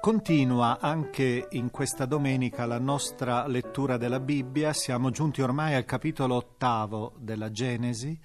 Continua 0.00 0.78
anche 0.80 1.48
in 1.50 1.70
questa 1.70 2.06
domenica 2.06 2.64
la 2.66 2.78
nostra 2.78 3.46
lettura 3.46 3.96
della 3.96 4.20
Bibbia, 4.20 4.72
siamo 4.72 5.10
giunti 5.10 5.42
ormai 5.42 5.74
al 5.74 5.84
capitolo 5.84 6.36
ottavo 6.36 7.14
della 7.18 7.50
Genesi 7.50 8.18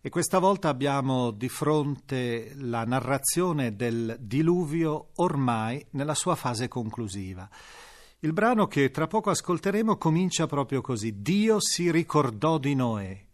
e 0.00 0.08
questa 0.10 0.38
volta 0.38 0.68
abbiamo 0.68 1.30
di 1.30 1.48
fronte 1.48 2.52
la 2.56 2.84
narrazione 2.84 3.74
del 3.74 4.16
diluvio 4.20 5.08
ormai 5.16 5.84
nella 5.90 6.14
sua 6.14 6.34
fase 6.34 6.68
conclusiva. 6.68 7.48
Il 8.20 8.32
brano 8.34 8.66
che 8.66 8.90
tra 8.90 9.06
poco 9.06 9.30
ascolteremo 9.30 9.96
comincia 9.96 10.46
proprio 10.46 10.82
così. 10.82 11.22
Dio 11.22 11.58
si 11.58 11.90
ricordò 11.90 12.58
di 12.58 12.74
Noè. 12.74 13.27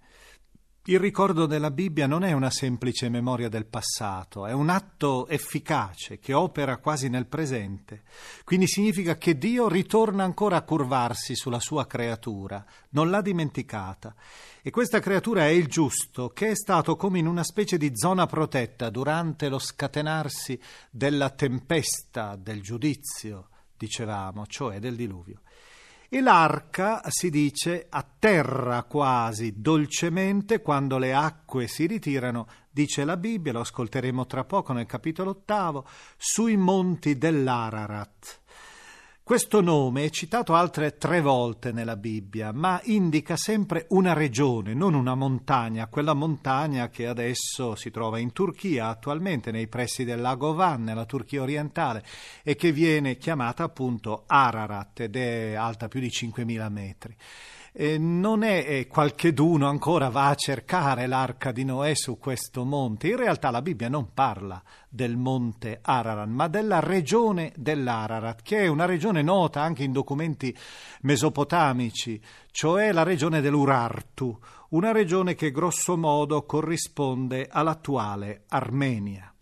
Il 0.86 1.00
ricordo 1.00 1.46
della 1.46 1.70
Bibbia 1.70 2.06
non 2.06 2.24
è 2.24 2.32
una 2.32 2.50
semplice 2.50 3.08
memoria 3.08 3.48
del 3.48 3.64
passato, 3.64 4.44
è 4.44 4.52
un 4.52 4.68
atto 4.68 5.26
efficace 5.28 6.18
che 6.18 6.34
opera 6.34 6.76
quasi 6.76 7.08
nel 7.08 7.24
presente. 7.24 8.02
Quindi 8.44 8.68
significa 8.68 9.16
che 9.16 9.38
Dio 9.38 9.66
ritorna 9.66 10.24
ancora 10.24 10.56
a 10.56 10.62
curvarsi 10.62 11.34
sulla 11.36 11.58
sua 11.58 11.86
creatura, 11.86 12.62
non 12.90 13.08
l'ha 13.08 13.22
dimenticata. 13.22 14.14
E 14.60 14.68
questa 14.68 15.00
creatura 15.00 15.46
è 15.46 15.52
il 15.52 15.68
giusto, 15.68 16.28
che 16.28 16.50
è 16.50 16.54
stato 16.54 16.96
come 16.96 17.18
in 17.18 17.28
una 17.28 17.44
specie 17.44 17.78
di 17.78 17.92
zona 17.94 18.26
protetta 18.26 18.90
durante 18.90 19.48
lo 19.48 19.58
scatenarsi 19.58 20.60
della 20.90 21.30
tempesta 21.30 22.36
del 22.36 22.60
giudizio 22.60 23.48
dicevamo, 23.76 24.46
cioè 24.46 24.78
del 24.78 24.96
diluvio. 24.96 25.40
E 26.14 26.20
l'arca, 26.20 27.02
si 27.08 27.28
dice, 27.28 27.86
atterra 27.90 28.84
quasi 28.84 29.60
dolcemente 29.60 30.62
quando 30.62 30.96
le 30.96 31.12
acque 31.12 31.66
si 31.66 31.86
ritirano, 31.86 32.46
dice 32.70 33.04
la 33.04 33.16
Bibbia, 33.16 33.50
lo 33.50 33.58
ascolteremo 33.58 34.24
tra 34.24 34.44
poco 34.44 34.72
nel 34.72 34.86
capitolo 34.86 35.30
ottavo, 35.30 35.84
sui 36.16 36.56
monti 36.56 37.18
dell'Ararat. 37.18 38.42
Questo 39.26 39.62
nome 39.62 40.04
è 40.04 40.10
citato 40.10 40.52
altre 40.54 40.98
tre 40.98 41.22
volte 41.22 41.72
nella 41.72 41.96
Bibbia, 41.96 42.52
ma 42.52 42.78
indica 42.84 43.38
sempre 43.38 43.86
una 43.88 44.12
regione, 44.12 44.74
non 44.74 44.92
una 44.92 45.14
montagna, 45.14 45.86
quella 45.86 46.12
montagna 46.12 46.90
che 46.90 47.06
adesso 47.06 47.74
si 47.74 47.90
trova 47.90 48.18
in 48.18 48.32
Turchia, 48.32 48.88
attualmente 48.88 49.50
nei 49.50 49.66
pressi 49.66 50.04
del 50.04 50.20
lago 50.20 50.52
Van, 50.52 50.84
nella 50.84 51.06
Turchia 51.06 51.40
orientale, 51.40 52.04
e 52.42 52.54
che 52.54 52.70
viene 52.70 53.16
chiamata 53.16 53.62
appunto 53.62 54.24
Ararat 54.26 55.00
ed 55.00 55.16
è 55.16 55.54
alta 55.54 55.88
più 55.88 56.00
di 56.00 56.08
5.000 56.08 56.70
metri 56.70 57.16
non 57.98 58.44
è 58.44 58.64
eh, 58.66 58.86
qualcheduno 58.86 59.68
ancora 59.68 60.08
va 60.08 60.28
a 60.28 60.36
cercare 60.36 61.08
l'arca 61.08 61.50
di 61.50 61.64
Noè 61.64 61.94
su 61.94 62.18
questo 62.18 62.64
monte. 62.64 63.08
In 63.08 63.16
realtà 63.16 63.50
la 63.50 63.62
Bibbia 63.62 63.88
non 63.88 64.12
parla 64.14 64.62
del 64.88 65.16
monte 65.16 65.80
Ararat, 65.82 66.28
ma 66.28 66.46
della 66.46 66.78
regione 66.78 67.52
dell'Ararat, 67.56 68.42
che 68.42 68.60
è 68.60 68.66
una 68.68 68.84
regione 68.84 69.22
nota 69.22 69.62
anche 69.62 69.82
in 69.82 69.90
documenti 69.90 70.56
mesopotamici, 71.00 72.22
cioè 72.52 72.92
la 72.92 73.02
regione 73.02 73.40
dell'Urartu, 73.40 74.38
una 74.70 74.92
regione 74.92 75.34
che 75.34 75.50
grosso 75.50 75.96
modo 75.96 76.44
corrisponde 76.44 77.48
all'attuale 77.50 78.44
Armenia. 78.50 79.33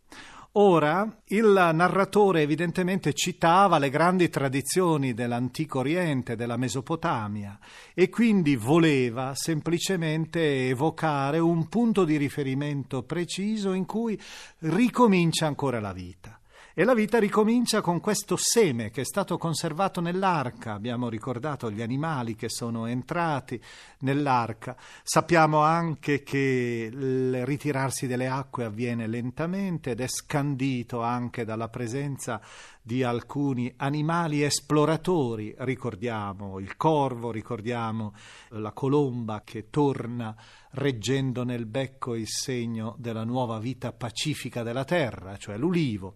Ora, 0.55 1.09
il 1.29 1.71
narratore 1.73 2.43
evidentemente 2.43 3.15
citava 3.15 3.79
le 3.79 3.89
grandi 3.89 4.29
tradizioni 4.29 5.15
dell'antico 5.15 5.79
Oriente, 5.79 6.37
della 6.37 6.59
Mesopotamia, 6.59 7.59
e 7.95 8.11
quindi 8.11 8.55
voleva 8.57 9.35
semplicemente 9.35 10.69
evocare 10.69 11.39
un 11.39 11.69
punto 11.69 12.05
di 12.05 12.19
riferimento 12.19 13.03
preciso 13.03 13.73
in 13.73 13.87
cui 13.87 14.21
ricomincia 14.59 15.47
ancora 15.47 15.81
la 15.81 15.95
vita. 15.95 16.39
E 16.75 16.85
la 16.85 16.95
vita 16.95 17.19
ricomincia 17.19 17.83
con 17.83 18.01
questo 18.01 18.37
seme 18.39 18.91
che 18.91 19.03
è 19.03 19.05
stato 19.05 19.37
conservato 19.37 20.01
nell'arca. 20.01 20.73
Abbiamo 20.73 21.11
ricordato 21.11 21.71
gli 21.71 21.83
animali 21.83 22.35
che 22.35 22.49
sono 22.49 22.87
entrati 22.87 23.61
nell'arca. 23.99 24.75
Sappiamo 25.03 25.59
anche 25.59 26.23
che 26.23 26.89
il 26.91 27.45
ritirarsi 27.45 28.07
delle 28.07 28.27
acque 28.27 28.65
avviene 28.65 29.07
lentamente 29.07 29.91
ed 29.91 30.01
è 30.01 30.09
scandito 30.09 31.03
anche 31.03 31.45
dalla 31.45 31.69
presenza 31.69 32.41
di 32.81 33.03
alcuni 33.03 33.73
animali 33.77 34.43
esploratori, 34.43 35.55
ricordiamo 35.59 36.59
il 36.59 36.77
corvo, 36.77 37.31
ricordiamo 37.31 38.13
la 38.49 38.73
colomba 38.73 39.43
che 39.45 39.69
torna 39.71 40.35
reggendo 40.73 41.45
nel 41.45 41.67
becco 41.67 42.15
il 42.15 42.29
segno 42.29 42.95
della 42.99 43.25
nuova 43.25 43.59
vita 43.59 43.93
pacifica 43.93 44.63
della 44.63 44.85
terra, 44.85 45.37
cioè 45.37 45.57
l'ulivo. 45.57 46.15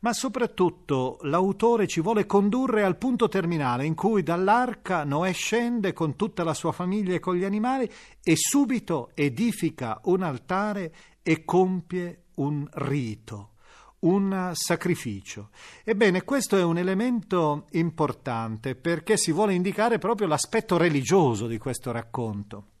Ma 0.00 0.12
soprattutto 0.12 1.18
l'autore 1.22 1.86
ci 1.86 2.00
vuole 2.00 2.26
condurre 2.26 2.84
al 2.84 2.98
punto 2.98 3.28
terminale 3.28 3.84
in 3.84 3.94
cui 3.94 4.22
dall'arca 4.22 5.04
Noè 5.04 5.32
scende 5.32 5.92
con 5.92 6.16
tutta 6.16 6.44
la 6.44 6.54
sua 6.54 6.72
famiglia 6.72 7.14
e 7.14 7.20
con 7.20 7.34
gli 7.34 7.44
animali 7.44 7.90
e 8.22 8.34
subito 8.36 9.10
edifica 9.14 10.00
un 10.04 10.22
altare 10.22 10.94
e 11.22 11.44
compie 11.44 12.24
un 12.34 12.66
rito 12.72 13.50
un 13.98 14.52
sacrificio. 14.54 15.50
Ebbene, 15.82 16.22
questo 16.22 16.56
è 16.56 16.62
un 16.62 16.78
elemento 16.78 17.66
importante 17.72 18.76
perché 18.76 19.16
si 19.16 19.32
vuole 19.32 19.54
indicare 19.54 19.98
proprio 19.98 20.28
l'aspetto 20.28 20.76
religioso 20.76 21.48
di 21.48 21.58
questo 21.58 21.90
racconto. 21.90 22.75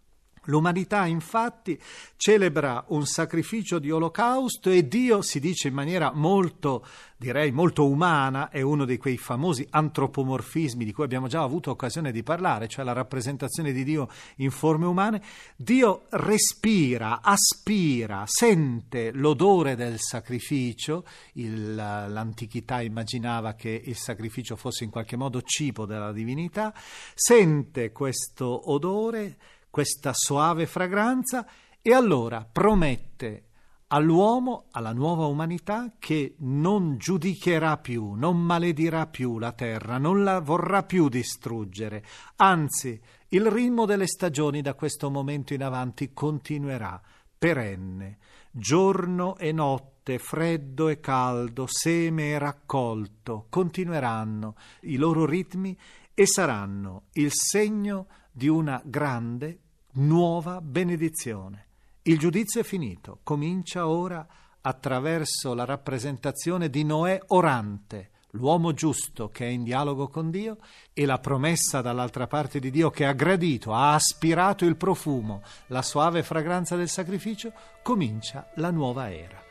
L'umanità 0.46 1.06
infatti 1.06 1.80
celebra 2.16 2.84
un 2.88 3.06
sacrificio 3.06 3.78
di 3.78 3.90
olocausto 3.90 4.70
e 4.70 4.86
Dio, 4.86 5.22
si 5.22 5.40
dice 5.40 5.68
in 5.68 5.74
maniera 5.74 6.12
molto, 6.12 6.84
direi, 7.16 7.52
molto 7.52 7.88
umana, 7.88 8.48
è 8.50 8.60
uno 8.60 8.84
di 8.84 8.96
quei 8.96 9.16
famosi 9.16 9.66
antropomorfismi 9.68 10.84
di 10.84 10.92
cui 10.92 11.04
abbiamo 11.04 11.26
già 11.28 11.42
avuto 11.42 11.70
occasione 11.70 12.12
di 12.12 12.22
parlare, 12.22 12.68
cioè 12.68 12.84
la 12.84 12.92
rappresentazione 12.92 13.72
di 13.72 13.84
Dio 13.84 14.08
in 14.36 14.50
forme 14.50 14.86
umane. 14.86 15.22
Dio 15.56 16.04
respira, 16.10 17.20
aspira, 17.22 18.24
sente 18.26 19.10
l'odore 19.12 19.76
del 19.76 19.98
sacrificio. 19.98 21.04
Il, 21.34 21.74
l'antichità 21.74 22.80
immaginava 22.80 23.54
che 23.54 23.82
il 23.84 23.96
sacrificio 23.96 24.56
fosse 24.56 24.84
in 24.84 24.90
qualche 24.90 25.16
modo 25.16 25.42
cibo 25.42 25.86
della 25.86 26.12
divinità, 26.12 26.72
sente 27.14 27.92
questo 27.92 28.70
odore 28.70 29.36
questa 29.76 30.14
soave 30.14 30.64
fragranza 30.64 31.46
e 31.82 31.92
allora 31.92 32.48
promette 32.50 33.48
all'uomo, 33.88 34.68
alla 34.70 34.94
nuova 34.94 35.26
umanità, 35.26 35.92
che 35.98 36.34
non 36.38 36.96
giudicherà 36.96 37.76
più, 37.76 38.12
non 38.12 38.38
maledirà 38.40 39.06
più 39.06 39.38
la 39.38 39.52
terra, 39.52 39.98
non 39.98 40.24
la 40.24 40.40
vorrà 40.40 40.82
più 40.82 41.10
distruggere, 41.10 42.02
anzi 42.36 42.98
il 43.28 43.50
ritmo 43.50 43.84
delle 43.84 44.06
stagioni 44.06 44.62
da 44.62 44.72
questo 44.72 45.10
momento 45.10 45.52
in 45.52 45.62
avanti 45.62 46.14
continuerà, 46.14 46.98
perenne, 47.36 48.16
giorno 48.50 49.36
e 49.36 49.52
notte, 49.52 50.18
freddo 50.18 50.88
e 50.88 51.00
caldo, 51.00 51.66
seme 51.68 52.30
e 52.30 52.38
raccolto, 52.38 53.44
continueranno 53.50 54.56
i 54.84 54.96
loro 54.96 55.26
ritmi 55.26 55.78
e 56.14 56.26
saranno 56.26 57.08
il 57.12 57.28
segno 57.30 58.06
di 58.32 58.48
una 58.48 58.80
grande 58.82 59.60
nuova 59.98 60.60
benedizione. 60.60 61.64
Il 62.02 62.18
giudizio 62.18 62.60
è 62.60 62.64
finito, 62.64 63.20
comincia 63.22 63.88
ora 63.88 64.26
attraverso 64.60 65.54
la 65.54 65.64
rappresentazione 65.64 66.68
di 66.68 66.84
Noè 66.84 67.18
orante, 67.28 68.10
l'uomo 68.32 68.74
giusto 68.74 69.30
che 69.30 69.46
è 69.46 69.48
in 69.48 69.62
dialogo 69.62 70.08
con 70.08 70.30
Dio 70.30 70.58
e 70.92 71.06
la 71.06 71.18
promessa 71.18 71.80
dall'altra 71.80 72.26
parte 72.26 72.58
di 72.58 72.70
Dio 72.70 72.90
che 72.90 73.06
ha 73.06 73.12
gradito, 73.12 73.72
ha 73.72 73.94
aspirato 73.94 74.66
il 74.66 74.76
profumo, 74.76 75.42
la 75.68 75.80
soave 75.80 76.22
fragranza 76.22 76.76
del 76.76 76.90
sacrificio, 76.90 77.52
comincia 77.82 78.50
la 78.56 78.70
nuova 78.70 79.10
era. 79.10 79.42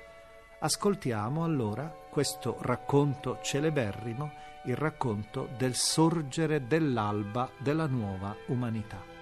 Ascoltiamo 0.60 1.44
allora 1.44 1.88
questo 2.12 2.58
racconto 2.62 3.40
celeberrimo, 3.42 4.32
il 4.66 4.76
racconto 4.76 5.50
del 5.58 5.74
sorgere 5.74 6.68
dell'alba 6.68 7.50
della 7.58 7.88
nuova 7.88 8.36
umanità. 8.48 9.15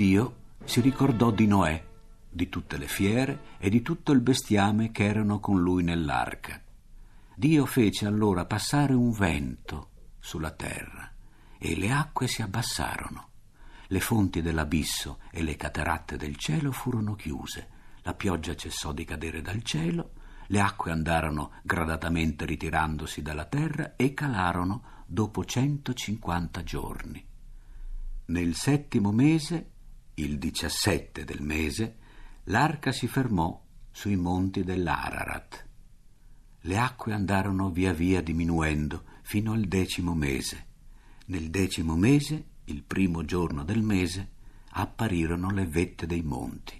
Dio 0.00 0.36
si 0.64 0.80
ricordò 0.80 1.30
di 1.30 1.46
Noè, 1.46 1.84
di 2.30 2.48
tutte 2.48 2.78
le 2.78 2.86
fiere 2.86 3.40
e 3.58 3.68
di 3.68 3.82
tutto 3.82 4.12
il 4.12 4.22
bestiame 4.22 4.92
che 4.92 5.04
erano 5.04 5.40
con 5.40 5.60
lui 5.60 5.82
nell'arca. 5.82 6.58
Dio 7.36 7.66
fece 7.66 8.06
allora 8.06 8.46
passare 8.46 8.94
un 8.94 9.10
vento 9.10 9.90
sulla 10.18 10.52
terra 10.52 11.12
e 11.58 11.76
le 11.76 11.90
acque 11.92 12.28
si 12.28 12.40
abbassarono. 12.40 13.28
Le 13.88 14.00
fonti 14.00 14.40
dell'abisso 14.40 15.18
e 15.30 15.42
le 15.42 15.56
cataratte 15.56 16.16
del 16.16 16.36
cielo 16.36 16.72
furono 16.72 17.14
chiuse, 17.14 17.68
la 18.00 18.14
pioggia 18.14 18.56
cessò 18.56 18.92
di 18.92 19.04
cadere 19.04 19.42
dal 19.42 19.62
cielo, 19.62 20.12
le 20.46 20.60
acque 20.60 20.92
andarono 20.92 21.50
gradatamente 21.62 22.46
ritirandosi 22.46 23.20
dalla 23.20 23.44
terra 23.44 23.96
e 23.96 24.14
calarono 24.14 24.82
dopo 25.04 25.44
150 25.44 26.62
giorni. 26.62 27.22
Nel 28.24 28.54
settimo 28.54 29.12
mese, 29.12 29.72
il 30.24 30.38
17 30.38 31.24
del 31.24 31.42
mese, 31.42 31.96
l'arca 32.44 32.92
si 32.92 33.06
fermò 33.06 33.60
sui 33.90 34.16
monti 34.16 34.62
dell'Ararat. 34.62 35.66
Le 36.60 36.78
acque 36.78 37.14
andarono 37.14 37.70
via 37.70 37.92
via 37.92 38.20
diminuendo 38.22 39.04
fino 39.22 39.52
al 39.52 39.64
decimo 39.64 40.14
mese. 40.14 40.66
Nel 41.26 41.48
decimo 41.48 41.96
mese, 41.96 42.44
il 42.64 42.82
primo 42.82 43.24
giorno 43.24 43.64
del 43.64 43.82
mese, 43.82 44.28
apparirono 44.72 45.50
le 45.50 45.66
vette 45.66 46.06
dei 46.06 46.22
monti. 46.22 46.78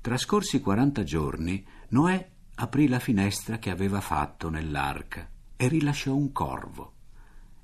Trascorsi 0.00 0.60
quaranta 0.60 1.02
giorni, 1.02 1.66
Noè 1.88 2.30
aprì 2.54 2.86
la 2.86 3.00
finestra 3.00 3.58
che 3.58 3.70
aveva 3.70 4.00
fatto 4.00 4.48
nell'arca 4.48 5.28
e 5.56 5.68
rilasciò 5.68 6.14
un 6.14 6.30
corvo. 6.30 6.92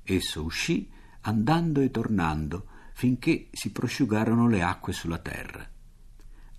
Esso 0.03 0.43
uscì 0.43 0.89
andando 1.21 1.79
e 1.79 1.89
tornando 1.89 2.67
finché 2.93 3.49
si 3.51 3.71
prosciugarono 3.71 4.47
le 4.47 4.61
acque 4.61 4.93
sulla 4.93 5.17
terra. 5.17 5.67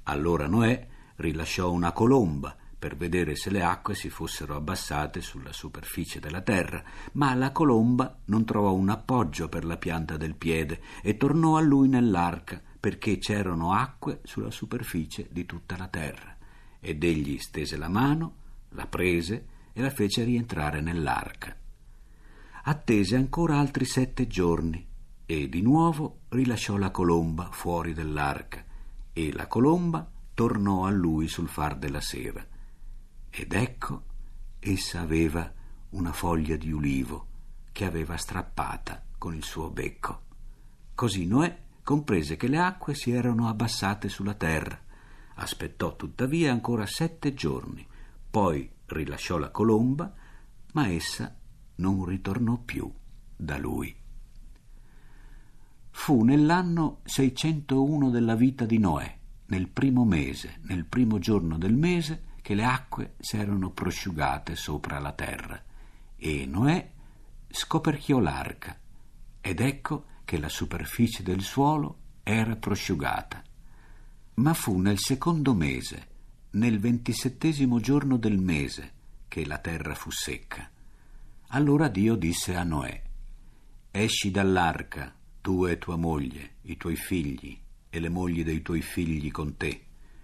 Allora 0.05 0.47
Noè 0.47 0.87
rilasciò 1.17 1.71
una 1.71 1.93
colomba 1.93 2.57
per 2.79 2.97
vedere 2.97 3.35
se 3.35 3.51
le 3.51 3.63
acque 3.63 3.95
si 3.95 4.11
fossero 4.11 4.57
abbassate 4.57 5.23
sulla 5.23 5.53
superficie 5.53 6.21
della 6.21 6.43
terra, 6.43 6.83
ma 7.13 7.35
la 7.35 7.51
colomba 7.51 8.19
non 8.27 8.45
trovò 8.45 8.75
un 8.75 8.91
appoggio 8.91 9.49
per 9.49 9.65
la 9.65 9.79
pianta 9.79 10.19
del 10.19 10.35
piede 10.35 10.81
e 11.03 11.17
tornò 11.17 11.57
a 11.57 11.63
lui 11.63 11.89
nell'arca 11.89 12.61
perché 12.79 13.17
c'erano 13.17 13.73
acque 13.73 14.21
sulla 14.25 14.51
superficie 14.51 15.29
di 15.31 15.47
tutta 15.47 15.77
la 15.79 15.89
terra. 15.89 16.37
Ed 16.79 17.03
egli 17.03 17.39
stese 17.39 17.79
la 17.79 17.89
mano, 17.89 18.35
la 18.71 18.87
prese 18.87 19.47
e 19.73 19.81
la 19.81 19.91
fece 19.91 20.25
rientrare 20.25 20.83
nell'arca 20.83 21.57
attese 22.67 23.17
ancora 23.17 23.59
altri 23.59 23.85
sette 23.85 24.27
giorni 24.27 24.87
e 25.27 25.49
di 25.49 25.63
nuovo 25.63 26.21
rilasciò 26.29 26.77
la 26.77 26.91
colomba 26.91 27.51
fuori 27.51 27.95
dell'arca 27.95 28.65
e 29.13 29.33
la 29.33 29.47
colomba 29.47 30.11
tornò 30.35 30.85
a 30.85 30.91
lui 30.91 31.29
sul 31.29 31.49
far 31.49 31.77
della 31.77 32.01
sera. 32.01 32.45
Ed 33.31 33.53
ecco, 33.53 34.03
essa 34.59 35.01
aveva 35.01 35.51
una 35.91 36.13
foglia 36.13 36.57
di 36.57 36.73
ulivo 36.73 37.27
che 37.73 37.85
aveva 37.85 38.17
strappata 38.17 39.03
con 39.17 39.35
il 39.35 39.45
suo 39.45 39.71
becco. 39.71 40.23
Così 40.95 41.27
Noè 41.27 41.63
comprese 41.83 42.37
che 42.37 42.49
le 42.49 42.59
acque 42.59 42.95
si 42.95 43.11
erano 43.11 43.49
abbassate 43.49 44.09
sulla 44.09 44.35
terra. 44.35 44.79
Aspettò 45.37 45.97
tuttavia 45.97 46.53
ancora 46.53 46.87
sette 46.87 47.35
giorni, 47.35 47.87
poi 48.31 48.71
rilasciò 48.87 49.39
la 49.39 49.51
colomba, 49.51 50.13
ma 50.73 50.89
essa 50.89 51.35
non 51.77 52.05
ritornò 52.05 52.57
più 52.59 52.93
da 53.37 53.57
lui. 53.59 54.03
Fu 55.97 56.23
nell'anno 56.23 56.99
601 57.05 58.11
della 58.11 58.35
vita 58.35 58.67
di 58.67 58.79
Noè, 58.79 59.17
nel 59.47 59.69
primo 59.69 60.05
mese, 60.05 60.59
nel 60.65 60.85
primo 60.85 61.19
giorno 61.19 61.57
del 61.57 61.73
mese, 61.73 62.25
che 62.43 62.55
le 62.55 62.65
acque 62.65 63.15
s'erano 63.21 63.71
prosciugate 63.71 64.55
sopra 64.55 64.99
la 64.99 65.13
terra, 65.13 65.59
e 66.17 66.45
Noè 66.45 66.91
scoperchiò 67.49 68.19
l'arca, 68.19 68.79
ed 69.41 69.61
ecco 69.61 70.05
che 70.25 70.39
la 70.39 70.51
superficie 70.51 71.23
del 71.23 71.41
suolo 71.41 71.99
era 72.23 72.55
prosciugata. 72.57 73.43
Ma 74.35 74.53
fu 74.53 74.79
nel 74.81 74.99
secondo 74.99 75.55
mese, 75.55 76.09
nel 76.51 76.81
ventisettesimo 76.81 77.81
giorno 77.81 78.19
del 78.19 78.39
mese, 78.39 78.93
che 79.27 79.47
la 79.47 79.59
terra 79.59 79.95
fu 79.95 80.11
secca. 80.11 80.69
Allora 81.49 81.89
Dio 81.89 82.15
disse 82.17 82.57
a 82.57 82.65
Noè, 82.65 83.03
Esci 83.91 84.31
dall'arca, 84.31 85.15
tu 85.45 85.67
e 85.67 85.77
tua 85.77 85.97
moglie, 85.97 86.53
i 86.63 86.79
tuoi 86.79 86.97
figli 86.97 87.55
e 87.91 88.01
le 88.01 88.09
mogli 88.09 88.43
dei 88.43 88.63
tuoi 88.63 88.81
figli 88.81 89.31
con 89.31 89.59
te. 89.59 89.79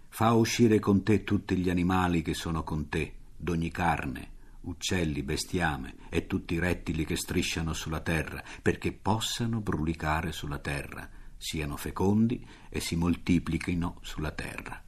Fa 0.09 0.33
uscire 0.33 0.79
con 0.79 1.03
te 1.03 1.25
tutti 1.25 1.59
gli 1.59 1.69
animali 1.69 2.23
che 2.23 2.33
sono 2.33 2.65
con 2.65 2.89
te, 2.89 3.17
d'ogni 3.37 3.71
carne, 3.71 4.31
uccelli, 4.63 5.23
bestiame 5.23 5.97
e 6.09 6.27
tutti 6.27 6.55
i 6.55 6.59
rettili 6.59 7.05
che 7.05 7.17
strisciano 7.17 7.75
sulla 7.75 8.01
terra, 8.01 8.43
perché 8.63 8.93
possano 8.93 9.61
brulicare 9.61 10.33
sulla 10.33 10.59
terra, 10.59 11.07
siano 11.37 11.77
fecondi 11.77 12.43
e 12.71 12.81
si 12.81 12.97
moltiplichino 12.97 13.99
sulla 14.01 14.31
terra. 14.31 14.83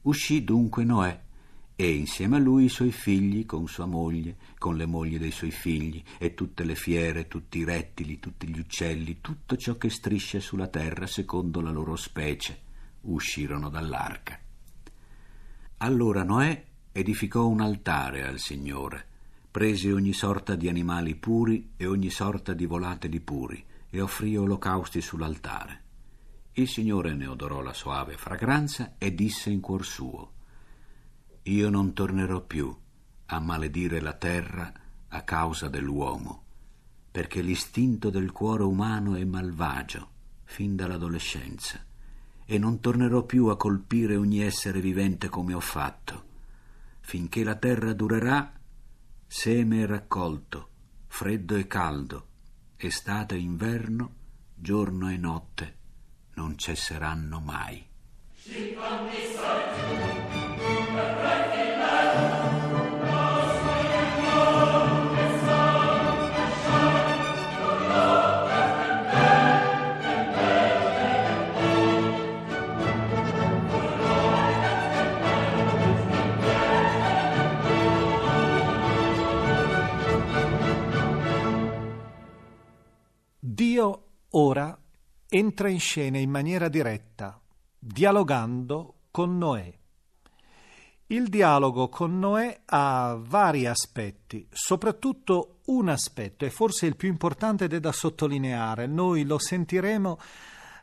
Uscì 0.00 0.42
dunque 0.42 0.84
Noè 0.84 1.26
e 1.80 1.92
insieme 1.92 2.34
a 2.34 2.40
lui 2.40 2.64
i 2.64 2.68
suoi 2.68 2.90
figli 2.90 3.46
con 3.46 3.68
sua 3.68 3.86
moglie, 3.86 4.36
con 4.58 4.76
le 4.76 4.84
mogli 4.84 5.16
dei 5.16 5.30
suoi 5.30 5.52
figli, 5.52 6.02
e 6.18 6.34
tutte 6.34 6.64
le 6.64 6.74
fiere, 6.74 7.28
tutti 7.28 7.58
i 7.58 7.64
rettili, 7.64 8.18
tutti 8.18 8.48
gli 8.48 8.58
uccelli, 8.58 9.20
tutto 9.20 9.56
ciò 9.56 9.76
che 9.76 9.88
striscia 9.88 10.40
sulla 10.40 10.66
terra 10.66 11.06
secondo 11.06 11.60
la 11.60 11.70
loro 11.70 11.94
specie, 11.94 12.62
uscirono 13.02 13.68
dall'arca. 13.68 14.40
Allora 15.76 16.24
Noè 16.24 16.64
edificò 16.90 17.46
un 17.46 17.60
altare 17.60 18.26
al 18.26 18.40
Signore, 18.40 19.06
prese 19.48 19.92
ogni 19.92 20.12
sorta 20.12 20.56
di 20.56 20.68
animali 20.68 21.14
puri 21.14 21.74
e 21.76 21.86
ogni 21.86 22.10
sorta 22.10 22.54
di 22.54 22.66
volatili 22.66 23.20
puri, 23.20 23.64
e 23.88 24.00
offrì 24.00 24.36
olocausti 24.36 25.00
sull'altare. 25.00 25.82
Il 26.54 26.66
Signore 26.66 27.14
ne 27.14 27.28
odorò 27.28 27.60
la 27.60 27.72
soave 27.72 28.16
fragranza 28.16 28.96
e 28.98 29.14
disse 29.14 29.50
in 29.50 29.60
cuor 29.60 29.84
suo, 29.84 30.32
io 31.42 31.70
non 31.70 31.92
tornerò 31.92 32.40
più 32.40 32.74
a 33.26 33.40
maledire 33.40 34.00
la 34.00 34.14
terra 34.14 34.72
a 35.08 35.22
causa 35.22 35.68
dell'uomo, 35.68 36.44
perché 37.10 37.40
l'istinto 37.40 38.10
del 38.10 38.32
cuore 38.32 38.62
umano 38.64 39.14
è 39.14 39.24
malvagio 39.24 40.10
fin 40.44 40.76
dall'adolescenza, 40.76 41.84
e 42.44 42.58
non 42.58 42.80
tornerò 42.80 43.24
più 43.24 43.46
a 43.46 43.56
colpire 43.56 44.16
ogni 44.16 44.40
essere 44.40 44.80
vivente 44.80 45.28
come 45.28 45.52
ho 45.52 45.60
fatto. 45.60 46.24
Finché 47.00 47.44
la 47.44 47.56
terra 47.56 47.92
durerà, 47.92 48.52
seme 49.26 49.80
e 49.80 49.86
raccolto, 49.86 50.68
freddo 51.06 51.56
e 51.56 51.66
caldo, 51.66 52.26
estate 52.76 53.34
e 53.34 53.38
inverno, 53.38 54.14
giorno 54.54 55.10
e 55.10 55.16
notte, 55.16 55.76
non 56.34 56.56
cesseranno 56.56 57.40
mai. 57.40 57.84
Entra 85.38 85.68
in 85.68 85.78
scena 85.78 86.18
in 86.18 86.30
maniera 86.30 86.68
diretta, 86.68 87.40
dialogando 87.78 88.94
con 89.12 89.38
Noè. 89.38 89.72
Il 91.06 91.28
dialogo 91.28 91.88
con 91.88 92.18
Noè 92.18 92.62
ha 92.66 93.16
vari 93.18 93.66
aspetti, 93.66 94.46
soprattutto 94.50 95.60
un 95.66 95.88
aspetto, 95.88 96.44
e 96.44 96.50
forse 96.50 96.86
il 96.86 96.96
più 96.96 97.08
importante 97.08 97.64
ed 97.64 97.72
è 97.72 97.80
da 97.80 97.92
sottolineare. 97.92 98.86
Noi 98.86 99.24
lo 99.24 99.38
sentiremo 99.38 100.18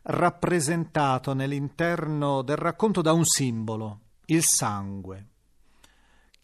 rappresentato 0.04 1.34
nell'interno 1.34 2.42
del 2.42 2.58
racconto 2.58 3.02
da 3.02 3.12
un 3.12 3.26
simbolo, 3.26 4.00
il 4.28 4.42
sangue. 4.44 5.28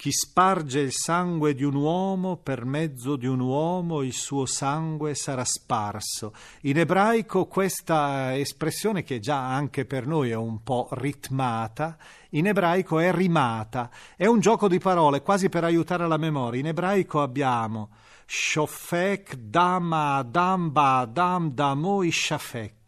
Chi 0.01 0.11
sparge 0.11 0.79
il 0.79 0.93
sangue 0.93 1.53
di 1.53 1.63
un 1.63 1.75
uomo, 1.75 2.37
per 2.37 2.65
mezzo 2.65 3.15
di 3.15 3.27
un 3.27 3.39
uomo 3.39 4.01
il 4.01 4.13
suo 4.13 4.47
sangue 4.47 5.13
sarà 5.13 5.45
sparso. 5.45 6.33
In 6.61 6.79
ebraico 6.79 7.45
questa 7.45 8.35
espressione, 8.35 9.03
che 9.03 9.19
già 9.19 9.53
anche 9.53 9.85
per 9.85 10.07
noi 10.07 10.31
è 10.31 10.35
un 10.35 10.63
po' 10.63 10.87
ritmata, 10.93 11.97
in 12.29 12.47
ebraico 12.47 12.97
è 12.97 13.13
rimata. 13.13 13.91
È 14.15 14.25
un 14.25 14.39
gioco 14.39 14.67
di 14.67 14.79
parole, 14.79 15.21
quasi 15.21 15.49
per 15.49 15.65
aiutare 15.65 16.07
la 16.07 16.17
memoria. 16.17 16.59
In 16.59 16.65
ebraico 16.65 17.21
abbiamo 17.21 17.89
shofek 18.25 19.35
dama 19.35 20.15
adam 20.15 20.71
ba 20.71 20.99
adam 20.99 21.51
damo 21.51 22.01
ishafek 22.01 22.80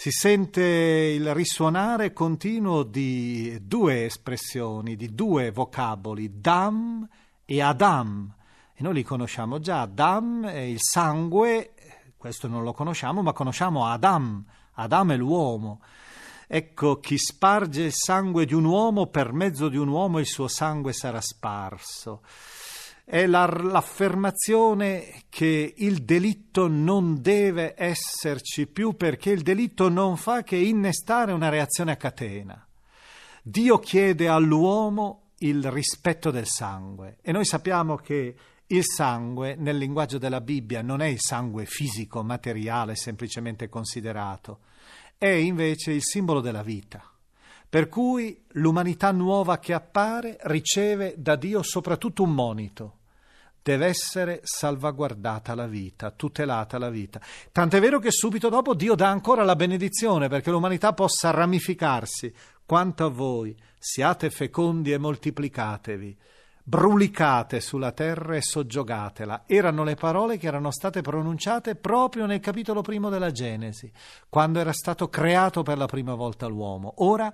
si 0.00 0.12
sente 0.12 0.62
il 0.62 1.34
risuonare 1.34 2.12
continuo 2.12 2.84
di 2.84 3.58
due 3.66 4.04
espressioni, 4.04 4.94
di 4.94 5.12
due 5.12 5.50
vocaboli, 5.50 6.38
dam 6.38 7.04
e 7.44 7.60
adam. 7.60 8.32
E 8.74 8.82
noi 8.84 8.94
li 8.94 9.02
conosciamo 9.02 9.58
già. 9.58 9.80
Adam 9.80 10.46
è 10.46 10.60
il 10.60 10.78
sangue, 10.80 11.74
questo 12.16 12.46
non 12.46 12.62
lo 12.62 12.72
conosciamo, 12.72 13.22
ma 13.22 13.32
conosciamo 13.32 13.86
Adam. 13.86 14.44
Adam 14.74 15.10
è 15.10 15.16
l'uomo. 15.16 15.80
Ecco, 16.46 17.00
chi 17.00 17.18
sparge 17.18 17.82
il 17.82 17.92
sangue 17.92 18.46
di 18.46 18.54
un 18.54 18.66
uomo, 18.66 19.06
per 19.06 19.32
mezzo 19.32 19.68
di 19.68 19.78
un 19.78 19.88
uomo 19.88 20.20
il 20.20 20.26
suo 20.26 20.46
sangue 20.46 20.92
sarà 20.92 21.20
sparso 21.20 22.20
è 23.10 23.24
la, 23.24 23.46
l'affermazione 23.46 25.22
che 25.30 25.72
il 25.78 26.02
delitto 26.02 26.68
non 26.68 27.22
deve 27.22 27.72
esserci 27.74 28.66
più 28.66 28.96
perché 28.96 29.30
il 29.30 29.40
delitto 29.40 29.88
non 29.88 30.18
fa 30.18 30.42
che 30.42 30.56
innestare 30.56 31.32
una 31.32 31.48
reazione 31.48 31.92
a 31.92 31.96
catena. 31.96 32.66
Dio 33.42 33.78
chiede 33.78 34.28
all'uomo 34.28 35.30
il 35.38 35.70
rispetto 35.70 36.30
del 36.30 36.46
sangue 36.46 37.16
e 37.22 37.32
noi 37.32 37.46
sappiamo 37.46 37.96
che 37.96 38.36
il 38.66 38.84
sangue 38.84 39.54
nel 39.54 39.78
linguaggio 39.78 40.18
della 40.18 40.42
Bibbia 40.42 40.82
non 40.82 41.00
è 41.00 41.06
il 41.06 41.20
sangue 41.20 41.64
fisico, 41.64 42.22
materiale, 42.22 42.94
semplicemente 42.94 43.70
considerato, 43.70 44.58
è 45.16 45.28
invece 45.28 45.92
il 45.92 46.02
simbolo 46.02 46.42
della 46.42 46.62
vita. 46.62 47.02
Per 47.70 47.88
cui 47.88 48.44
l'umanità 48.52 49.12
nuova 49.12 49.58
che 49.58 49.72
appare 49.72 50.36
riceve 50.42 51.14
da 51.16 51.36
Dio 51.36 51.62
soprattutto 51.62 52.22
un 52.22 52.34
monito, 52.34 52.97
deve 53.68 53.88
essere 53.88 54.40
salvaguardata 54.44 55.54
la 55.54 55.66
vita, 55.66 56.10
tutelata 56.10 56.78
la 56.78 56.88
vita. 56.88 57.20
Tant'è 57.52 57.80
vero 57.80 57.98
che 57.98 58.10
subito 58.10 58.48
dopo 58.48 58.72
Dio 58.72 58.94
dà 58.94 59.08
ancora 59.08 59.44
la 59.44 59.56
benedizione 59.56 60.28
perché 60.28 60.50
l'umanità 60.50 60.94
possa 60.94 61.30
ramificarsi. 61.32 62.32
Quanto 62.64 63.04
a 63.04 63.10
voi, 63.10 63.54
siate 63.78 64.30
fecondi 64.30 64.92
e 64.92 64.96
moltiplicatevi, 64.96 66.16
brulicate 66.64 67.60
sulla 67.60 67.92
terra 67.92 68.36
e 68.36 68.40
soggiogatela. 68.40 69.42
Erano 69.44 69.84
le 69.84 69.96
parole 69.96 70.38
che 70.38 70.46
erano 70.46 70.70
state 70.70 71.02
pronunciate 71.02 71.74
proprio 71.74 72.24
nel 72.24 72.40
capitolo 72.40 72.80
primo 72.80 73.10
della 73.10 73.32
Genesi, 73.32 73.92
quando 74.30 74.60
era 74.60 74.72
stato 74.72 75.10
creato 75.10 75.62
per 75.62 75.76
la 75.76 75.86
prima 75.86 76.14
volta 76.14 76.46
l'uomo. 76.46 76.94
Ora, 77.04 77.30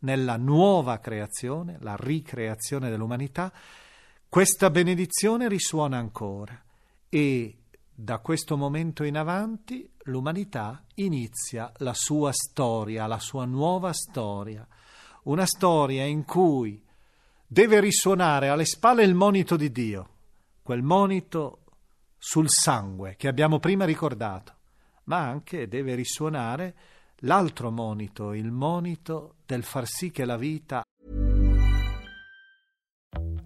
nella 0.00 0.36
nuova 0.36 0.98
creazione, 0.98 1.76
la 1.78 1.94
ricreazione 1.96 2.90
dell'umanità, 2.90 3.52
questa 4.28 4.70
benedizione 4.70 5.48
risuona 5.48 5.98
ancora 5.98 6.60
e 7.08 7.58
da 7.94 8.18
questo 8.18 8.56
momento 8.56 9.04
in 9.04 9.16
avanti 9.16 9.90
l'umanità 10.04 10.84
inizia 10.96 11.72
la 11.78 11.94
sua 11.94 12.32
storia, 12.32 13.06
la 13.06 13.18
sua 13.18 13.46
nuova 13.46 13.92
storia, 13.92 14.66
una 15.24 15.46
storia 15.46 16.04
in 16.04 16.24
cui 16.24 16.84
deve 17.46 17.80
risuonare 17.80 18.48
alle 18.48 18.66
spalle 18.66 19.04
il 19.04 19.14
monito 19.14 19.56
di 19.56 19.70
Dio, 19.72 20.08
quel 20.62 20.82
monito 20.82 21.60
sul 22.18 22.50
sangue 22.50 23.14
che 23.16 23.28
abbiamo 23.28 23.58
prima 23.58 23.84
ricordato, 23.84 24.54
ma 25.04 25.26
anche 25.26 25.68
deve 25.68 25.94
risuonare 25.94 26.74
l'altro 27.20 27.70
monito, 27.70 28.34
il 28.34 28.50
monito 28.50 29.36
del 29.46 29.62
far 29.62 29.86
sì 29.86 30.10
che 30.10 30.24
la 30.24 30.36
vita 30.36 30.82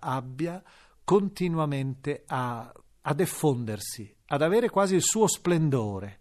Abbia 0.00 0.62
continuamente 1.04 2.24
a, 2.26 2.72
a 3.02 3.14
diffondersi, 3.14 4.14
ad 4.26 4.42
avere 4.42 4.68
quasi 4.68 4.94
il 4.94 5.02
suo 5.02 5.26
splendore. 5.26 6.20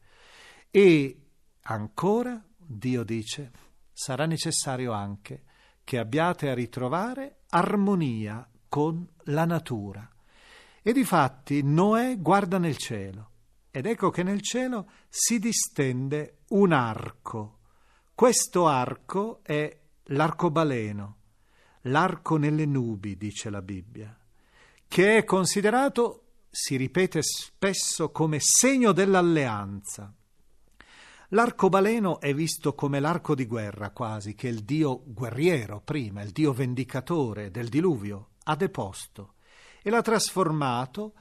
E 0.70 1.30
ancora, 1.62 2.44
Dio 2.58 3.04
dice, 3.04 3.52
sarà 3.92 4.26
necessario 4.26 4.92
anche 4.92 5.44
che 5.84 5.98
abbiate 5.98 6.50
a 6.50 6.54
ritrovare 6.54 7.42
armonia 7.50 8.48
con 8.68 9.08
la 9.26 9.46
natura. 9.46 10.08
E 10.82 10.94
difatti 10.94 11.62
Noè 11.64 12.18
guarda 12.20 12.58
nel 12.58 12.78
cielo 12.78 13.30
ed 13.72 13.86
ecco 13.86 14.10
che 14.10 14.24
nel 14.24 14.42
cielo 14.42 14.90
si 15.10 15.40
distende 15.40 16.40
un 16.50 16.72
arco. 16.72 17.60
Questo 18.16 18.68
arco 18.68 19.42
è 19.44 19.80
l'arcobaleno, 20.06 21.19
l'arco 21.82 22.38
nelle 22.38 22.66
nubi, 22.66 23.18
dice 23.18 23.50
la 23.50 23.62
Bibbia, 23.62 24.18
che 24.88 25.18
è 25.18 25.24
considerato, 25.24 26.24
si 26.50 26.76
ripete 26.76 27.22
spesso, 27.22 28.12
come 28.12 28.38
segno 28.40 28.92
dell'alleanza. 28.92 30.14
L'arcobaleno 31.30 32.20
è 32.20 32.34
visto 32.34 32.74
come 32.74 33.00
l'arco 33.00 33.36
di 33.36 33.46
guerra 33.46 33.92
quasi 33.92 34.34
che 34.34 34.48
il 34.48 34.64
dio 34.64 35.04
guerriero 35.06 35.80
prima, 35.80 36.24
il 36.24 36.32
dio 36.32 36.54
vendicatore 36.54 37.52
del 37.52 37.70
diluvio, 37.70 38.30
ha 38.46 38.56
deposto 38.56 39.36
e 39.84 39.92
l'ha 39.92 40.02
trasformato 40.02 41.14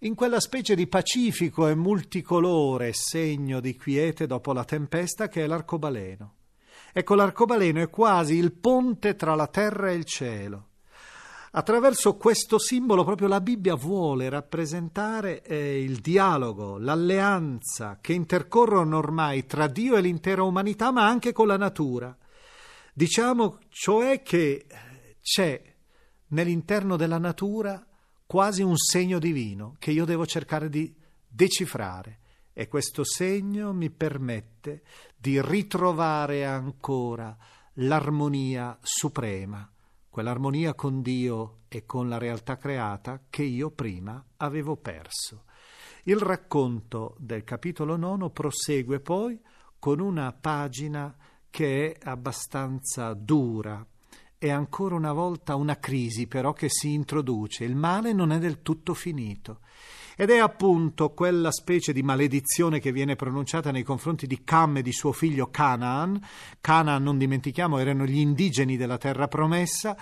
in 0.00 0.14
quella 0.14 0.40
specie 0.40 0.74
di 0.74 0.86
pacifico 0.86 1.68
e 1.68 1.74
multicolore 1.74 2.92
segno 2.92 3.60
di 3.60 3.76
quiete 3.76 4.26
dopo 4.26 4.52
la 4.52 4.64
tempesta 4.64 5.28
che 5.28 5.44
è 5.44 5.46
l'arcobaleno. 5.46 6.34
Ecco, 6.92 7.14
l'arcobaleno 7.14 7.80
è 7.80 7.88
quasi 7.88 8.34
il 8.34 8.52
ponte 8.52 9.14
tra 9.14 9.34
la 9.34 9.46
terra 9.46 9.90
e 9.90 9.94
il 9.94 10.04
cielo. 10.04 10.68
Attraverso 11.52 12.16
questo 12.16 12.58
simbolo 12.60 13.02
proprio 13.02 13.26
la 13.26 13.40
Bibbia 13.40 13.74
vuole 13.74 14.28
rappresentare 14.28 15.42
eh, 15.42 15.82
il 15.82 15.96
dialogo, 15.96 16.78
l'alleanza 16.78 17.98
che 18.00 18.12
intercorrono 18.12 18.98
ormai 18.98 19.46
tra 19.46 19.66
Dio 19.66 19.96
e 19.96 20.00
l'intera 20.00 20.44
umanità, 20.44 20.92
ma 20.92 21.08
anche 21.08 21.32
con 21.32 21.48
la 21.48 21.56
natura. 21.56 22.16
Diciamo 22.92 23.58
cioè 23.68 24.22
che 24.22 24.66
c'è 25.20 25.60
nell'interno 26.28 26.96
della 26.96 27.18
natura 27.18 27.84
quasi 28.26 28.62
un 28.62 28.76
segno 28.76 29.18
divino 29.18 29.74
che 29.80 29.90
io 29.90 30.04
devo 30.04 30.26
cercare 30.26 30.68
di 30.68 30.94
decifrare 31.26 32.18
e 32.52 32.68
questo 32.68 33.02
segno 33.04 33.72
mi 33.72 33.90
permette 33.90 34.82
di 35.20 35.38
ritrovare 35.42 36.46
ancora 36.46 37.36
l'armonia 37.74 38.78
suprema, 38.80 39.70
quell'armonia 40.08 40.72
con 40.72 41.02
Dio 41.02 41.58
e 41.68 41.84
con 41.84 42.08
la 42.08 42.16
realtà 42.16 42.56
creata 42.56 43.24
che 43.28 43.42
io 43.42 43.70
prima 43.70 44.24
avevo 44.38 44.78
perso. 44.78 45.44
Il 46.04 46.16
racconto 46.16 47.16
del 47.18 47.44
capitolo 47.44 47.96
nono 47.96 48.30
prosegue 48.30 49.00
poi 49.00 49.38
con 49.78 50.00
una 50.00 50.32
pagina 50.32 51.14
che 51.50 51.92
è 51.92 52.08
abbastanza 52.08 53.12
dura, 53.12 53.86
è 54.38 54.48
ancora 54.48 54.94
una 54.94 55.12
volta 55.12 55.54
una 55.54 55.78
crisi 55.78 56.28
però 56.28 56.54
che 56.54 56.70
si 56.70 56.94
introduce, 56.94 57.64
il 57.64 57.76
male 57.76 58.14
non 58.14 58.32
è 58.32 58.38
del 58.38 58.62
tutto 58.62 58.94
finito. 58.94 59.60
Ed 60.20 60.28
è 60.28 60.36
appunto 60.36 61.14
quella 61.14 61.50
specie 61.50 61.94
di 61.94 62.02
maledizione 62.02 62.78
che 62.78 62.92
viene 62.92 63.16
pronunciata 63.16 63.70
nei 63.70 63.82
confronti 63.82 64.26
di 64.26 64.44
Cam 64.44 64.76
e 64.76 64.82
di 64.82 64.92
suo 64.92 65.12
figlio 65.12 65.46
Canaan. 65.46 66.20
Canaan, 66.60 67.02
non 67.02 67.16
dimentichiamo, 67.16 67.78
erano 67.78 68.04
gli 68.04 68.18
indigeni 68.18 68.76
della 68.76 68.98
terra 68.98 69.28
promessa 69.28 69.96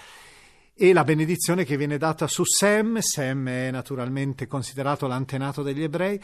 e 0.74 0.92
la 0.92 1.04
benedizione 1.04 1.64
che 1.64 1.76
viene 1.76 1.98
data 1.98 2.26
su 2.26 2.42
Sem, 2.44 2.98
Sem 2.98 3.48
è 3.48 3.70
naturalmente 3.70 4.48
considerato 4.48 5.06
l'antenato 5.06 5.62
degli 5.62 5.84
ebrei, 5.84 6.20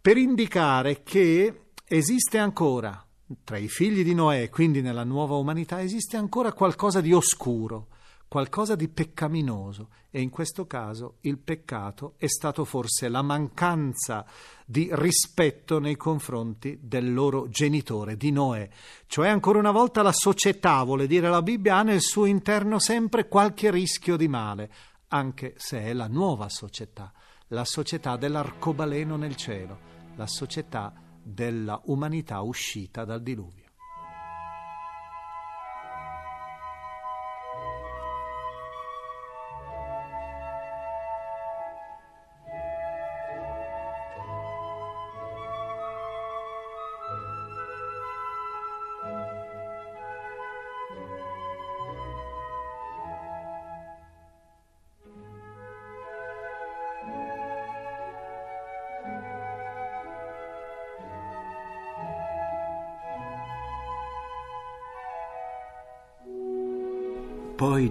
per 0.00 0.16
indicare 0.16 1.02
che 1.02 1.64
esiste 1.84 2.38
ancora 2.38 3.06
tra 3.44 3.58
i 3.58 3.68
figli 3.68 4.02
di 4.02 4.14
Noè, 4.14 4.48
quindi 4.48 4.80
nella 4.80 5.04
nuova 5.04 5.34
umanità, 5.34 5.82
esiste 5.82 6.16
ancora 6.16 6.54
qualcosa 6.54 7.02
di 7.02 7.12
oscuro, 7.12 7.88
qualcosa 8.34 8.74
di 8.74 8.88
peccaminoso 8.88 9.90
e 10.10 10.20
in 10.20 10.28
questo 10.28 10.66
caso 10.66 11.18
il 11.20 11.38
peccato 11.38 12.14
è 12.16 12.26
stato 12.26 12.64
forse 12.64 13.08
la 13.08 13.22
mancanza 13.22 14.26
di 14.66 14.88
rispetto 14.90 15.78
nei 15.78 15.94
confronti 15.94 16.80
del 16.82 17.14
loro 17.14 17.48
genitore, 17.48 18.16
di 18.16 18.32
Noè. 18.32 18.68
Cioè 19.06 19.28
ancora 19.28 19.60
una 19.60 19.70
volta 19.70 20.02
la 20.02 20.10
società, 20.10 20.82
vuole 20.82 21.06
dire 21.06 21.28
la 21.28 21.42
Bibbia, 21.42 21.76
ha 21.76 21.82
nel 21.84 22.00
suo 22.00 22.24
interno 22.24 22.80
sempre 22.80 23.28
qualche 23.28 23.70
rischio 23.70 24.16
di 24.16 24.26
male, 24.26 24.68
anche 25.10 25.54
se 25.56 25.82
è 25.82 25.92
la 25.92 26.08
nuova 26.08 26.48
società, 26.48 27.12
la 27.50 27.64
società 27.64 28.16
dell'arcobaleno 28.16 29.14
nel 29.14 29.36
cielo, 29.36 29.78
la 30.16 30.26
società 30.26 30.92
della 31.22 31.80
umanità 31.84 32.40
uscita 32.40 33.04
dal 33.04 33.22
diluvio. 33.22 33.63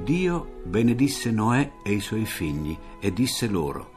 Dio 0.03 0.59
benedisse 0.65 1.31
Noè 1.31 1.75
e 1.81 1.93
i 1.93 2.01
suoi 2.01 2.25
figli 2.25 2.77
e 2.99 3.13
disse 3.13 3.47
loro, 3.47 3.91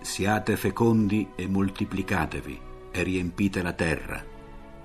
Siate 0.00 0.54
fecondi 0.56 1.30
e 1.34 1.48
moltiplicatevi 1.48 2.60
e 2.92 3.02
riempite 3.02 3.60
la 3.60 3.72
terra. 3.72 4.24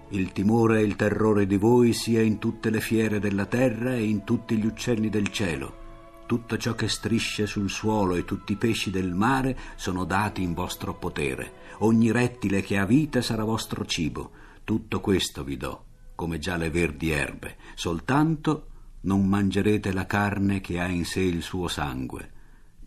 Il 0.10 0.32
timore 0.32 0.80
e 0.80 0.84
il 0.84 0.96
terrore 0.96 1.46
di 1.46 1.58
voi 1.58 1.94
sia 1.94 2.24
in 2.24 2.40
tutte 2.40 2.72
le 2.72 2.82
fiere 2.82 3.20
della 3.20 3.46
terra 3.46 3.94
e 3.94 4.06
in 4.06 4.24
tutti 4.24 4.58
gli 4.58 4.66
uccelli 4.66 5.10
del 5.10 5.28
cielo. 5.28 5.84
Tutto 6.26 6.58
ciò 6.58 6.74
che 6.74 6.88
strisce 6.88 7.46
sul 7.46 7.70
suolo 7.70 8.16
e 8.16 8.26
tutti 8.26 8.54
i 8.54 8.58
pesci 8.58 8.90
del 8.90 9.14
mare 9.14 9.56
sono 9.76 10.04
dati 10.04 10.42
in 10.42 10.56
vostro 10.56 10.96
potere. 10.96 11.76
Ogni 11.80 12.12
rettile 12.12 12.64
che 12.64 12.80
ha 12.80 12.86
vita 12.86 13.22
sarà 13.22 13.44
vostro 13.44 13.86
cibo. 13.86 14.32
Tutto 14.64 15.00
questo 15.00 15.44
vi 15.44 15.58
do, 15.58 15.84
come 16.16 16.40
già 16.40 16.58
le 16.58 16.72
verdi 16.72 17.12
erbe. 17.12 17.56
Soltanto 17.76 18.70
non 19.06 19.26
mangerete 19.26 19.92
la 19.92 20.06
carne 20.06 20.62
che 20.62 20.80
ha 20.80 20.88
in 20.88 21.06
sé 21.06 21.22
il 21.22 21.42
suo 21.42 21.68
sangue. 21.68 22.32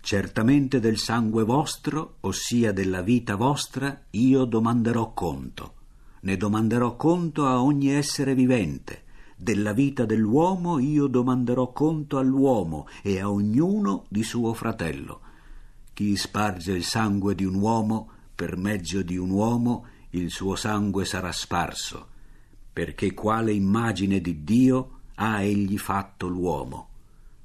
Certamente 0.00 0.80
del 0.80 0.98
sangue 0.98 1.44
vostro, 1.44 2.16
ossia 2.20 2.72
della 2.72 3.02
vita 3.02 3.36
vostra, 3.36 4.04
io 4.10 4.44
domanderò 4.44 5.12
conto. 5.12 5.74
Ne 6.20 6.36
domanderò 6.36 6.96
conto 6.96 7.46
a 7.46 7.62
ogni 7.62 7.90
essere 7.90 8.34
vivente. 8.34 9.04
Della 9.36 9.72
vita 9.72 10.04
dell'uomo 10.04 10.78
io 10.78 11.06
domanderò 11.06 11.72
conto 11.72 12.18
all'uomo 12.18 12.88
e 13.02 13.20
a 13.20 13.30
ognuno 13.30 14.04
di 14.08 14.24
suo 14.24 14.52
fratello. 14.54 15.20
Chi 15.92 16.16
sparge 16.16 16.72
il 16.72 16.84
sangue 16.84 17.34
di 17.34 17.44
un 17.44 17.54
uomo, 17.54 18.10
per 18.34 18.56
mezzo 18.56 19.02
di 19.02 19.16
un 19.16 19.30
uomo, 19.30 19.86
il 20.10 20.30
suo 20.30 20.56
sangue 20.56 21.04
sarà 21.04 21.30
sparso, 21.30 22.08
perché 22.72 23.14
quale 23.14 23.52
immagine 23.52 24.20
di 24.20 24.42
Dio 24.42 24.97
ha 25.20 25.42
egli 25.42 25.78
fatto 25.78 26.28
l'uomo. 26.28 26.88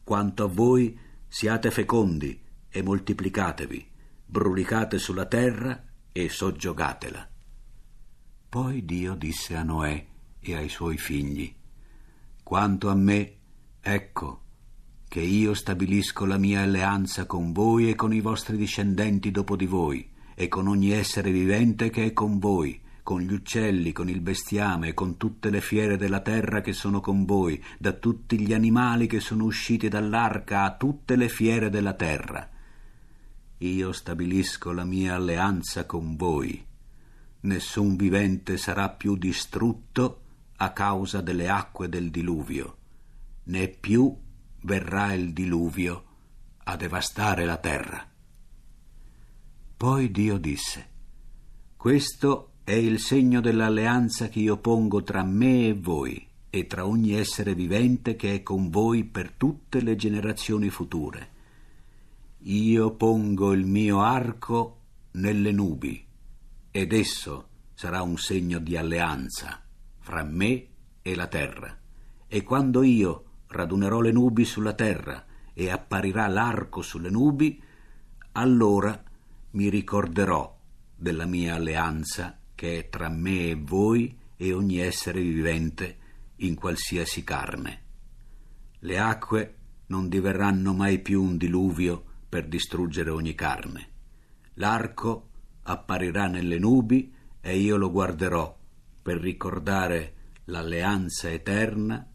Quanto 0.04 0.44
a 0.44 0.48
voi, 0.48 0.98
siate 1.28 1.72
fecondi 1.72 2.40
e 2.70 2.82
moltiplicatevi, 2.84 3.88
brulicate 4.26 5.00
sulla 5.00 5.26
terra 5.26 5.84
e 6.12 6.30
soggiogatela. 6.30 7.28
Poi 8.50 8.86
Dio 8.86 9.16
disse 9.16 9.56
a 9.56 9.64
Noè 9.64 10.06
e 10.40 10.56
ai 10.56 10.70
suoi 10.70 10.98
figli, 10.98 11.54
Quanto 12.44 12.90
a 12.90 12.96
me, 12.96 13.36
ecco, 13.82 14.42
che 15.08 15.22
io 15.22 15.54
stabilisco 15.54 16.26
la 16.26 16.38
mia 16.38 16.62
alleanza 16.62 17.26
con 17.26 17.52
voi 17.54 17.90
e 17.90 17.96
con 17.96 18.14
i 18.14 18.20
vostri 18.20 18.58
discendenti 18.58 19.32
dopo 19.32 19.56
di 19.56 19.66
voi, 19.66 20.08
e 20.36 20.48
con 20.48 20.68
ogni 20.68 20.92
essere 20.92 21.32
vivente 21.32 21.90
che 21.90 22.06
è 22.06 22.14
con 22.14 22.38
voi, 22.38 22.80
con 23.04 23.20
gli 23.20 23.34
uccelli, 23.34 23.92
con 23.92 24.10
il 24.10 24.22
bestiame, 24.22 24.94
con 24.94 25.18
tutte 25.18 25.50
le 25.50 25.60
fiere 25.60 25.98
della 25.98 26.22
terra 26.22 26.62
che 26.62 26.72
sono 26.72 27.02
con 27.02 27.26
voi, 27.26 27.62
da 27.78 27.92
tutti 27.92 28.40
gli 28.40 28.54
animali 28.54 29.08
che 29.08 29.20
sono 29.20 29.44
usciti 29.44 29.90
dall'arca 29.90 30.64
a 30.64 30.76
tutte 30.76 31.18
le 31.18 31.28
fiere 31.28 31.70
della 31.70 31.94
terra. 31.94 32.50
io 33.58 33.92
stabilisco 33.92 34.72
la 34.72 34.84
mia 34.84 35.16
alleanza 35.16 35.86
con 35.86 36.16
voi. 36.16 36.66
Nessun 37.42 37.96
vivente 37.96 38.58
sarà 38.58 38.90
più 38.90 39.18
distrutto 39.18 40.22
a 40.58 40.72
causa 40.72 41.22
delle 41.22 41.50
acque 41.50 41.90
del 41.90 42.10
diluvio, 42.10 42.78
né 43.44 43.68
più 43.68 44.16
verrà 44.62 45.14
il 45.14 45.34
diluvio 45.34 46.06
a 46.64 46.76
devastare 46.78 47.46
la 47.46 47.58
terra. 47.58 48.10
Poi 49.76 50.12
Dio 50.12 50.38
disse, 50.38 50.90
Questo 51.76 52.53
è 52.66 52.72
il 52.72 53.00
segno 53.00 53.42
dell'alleanza 53.42 54.30
che 54.30 54.40
io 54.40 54.56
pongo 54.58 55.04
tra 55.04 55.22
me 55.24 55.68
e 55.68 55.74
voi 55.74 56.26
e 56.50 56.66
tra 56.66 56.88
ogni 56.88 57.14
essere 57.14 57.56
vivente 57.56 58.16
che 58.16 58.36
è 58.36 58.44
con 58.44 58.70
voi 58.70 59.04
per 59.04 59.32
tutte 59.32 59.82
le 59.82 59.98
generazioni 59.98 60.70
future. 60.70 61.32
Io 62.44 62.92
pongo 62.92 63.52
il 63.52 63.66
mio 63.66 64.02
arco 64.02 64.78
nelle 65.12 65.52
nubi, 65.52 66.06
ed 66.72 66.94
esso 66.94 67.48
sarà 67.74 68.02
un 68.02 68.18
segno 68.18 68.60
di 68.60 68.78
alleanza 68.78 69.62
fra 70.00 70.24
me 70.24 70.68
e 71.02 71.16
la 71.16 71.28
terra. 71.28 71.78
E 72.28 72.44
quando 72.44 72.82
io 72.82 73.24
radunerò 73.48 74.00
le 74.00 74.12
nubi 74.14 74.46
sulla 74.46 74.74
terra 74.74 75.26
e 75.54 75.70
apparirà 75.70 76.28
l'arco 76.28 76.82
sulle 76.82 77.10
nubi, 77.10 77.62
allora 78.34 79.04
mi 79.52 79.70
ricorderò 79.70 80.58
della 80.96 81.26
mia 81.26 81.56
alleanza 81.56 82.38
che 82.56 82.80
è 82.80 82.90
tra 82.90 83.10
me 83.10 83.50
e 83.50 83.56
voi 83.56 84.18
e 84.36 84.54
ogni 84.54 84.80
essere 84.80 85.22
vivente 85.22 85.98
in 86.38 86.56
qualsiasi 86.56 87.24
carne. 87.24 87.82
Le 88.80 89.00
acque 89.00 89.56
non 89.88 90.10
diverranno 90.10 90.74
mai 90.74 91.00
più 91.00 91.22
un 91.22 91.38
diluvio 91.38 92.04
per 92.28 92.48
distruggere 92.48 93.10
ogni 93.10 93.36
carne. 93.36 93.90
L'arco 94.56 95.30
apparirà 95.64 96.28
nelle 96.28 96.60
nubi 96.60 97.14
e 97.40 97.58
io 97.58 97.78
lo 97.78 97.92
guarderò 97.92 98.58
per 99.02 99.18
ricordare 99.18 100.14
l'alleanza 100.46 101.30
eterna 101.30 102.06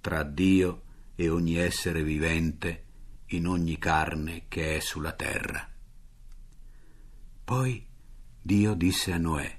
tra 0.00 0.22
Dio 0.22 0.82
e 1.14 1.28
ogni 1.28 1.56
essere 1.56 2.02
vivente 2.02 2.84
in 3.30 3.46
ogni 3.46 3.78
carne 3.78 4.44
che 4.48 4.76
è 4.76 4.80
sulla 4.80 5.12
terra. 5.12 5.68
Poi 7.44 7.84
Dio 8.40 8.74
disse 8.74 9.12
a 9.12 9.18
Noè, 9.18 9.55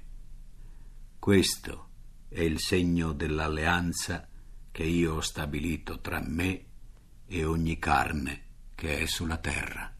questo 1.28 1.88
è 2.30 2.40
il 2.40 2.58
segno 2.58 3.12
dell'alleanza 3.12 4.26
che 4.72 4.82
io 4.82 5.16
ho 5.16 5.20
stabilito 5.20 6.00
tra 6.00 6.22
me 6.26 6.64
e 7.26 7.44
ogni 7.44 7.78
carne 7.78 8.44
che 8.74 9.00
è 9.00 9.04
sulla 9.04 9.36
terra. 9.36 9.94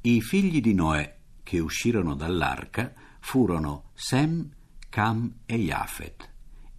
I 0.00 0.20
figli 0.22 0.60
di 0.60 0.74
Noè 0.74 1.18
che 1.44 1.60
uscirono 1.60 2.16
dall'arca 2.16 2.94
furono 3.20 3.90
Sem, 3.94 4.50
Cam 4.88 5.42
e 5.46 5.56
Jafet, 5.56 6.30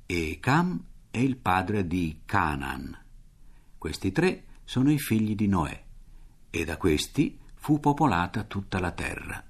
e 0.05 0.37
Cam 0.41 0.85
è 1.11 1.19
il 1.19 1.37
padre 1.37 1.87
di 1.87 2.23
Canaan. 2.25 3.05
Questi 3.77 4.11
tre 4.11 4.47
sono 4.65 4.91
i 4.91 4.99
figli 4.99 5.33
di 5.33 5.47
Noè, 5.47 5.83
e 6.49 6.65
da 6.65 6.75
questi 6.75 7.39
fu 7.53 7.79
popolata 7.79 8.43
tutta 8.43 8.81
la 8.81 8.91
terra. 8.91 9.41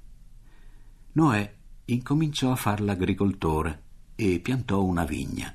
Noè 1.13 1.54
incominciò 1.85 2.51
a 2.51 2.55
far 2.55 2.81
l'agricoltore 2.81 3.83
e 4.15 4.39
piantò 4.39 4.83
una 4.83 5.05
vigna. 5.05 5.53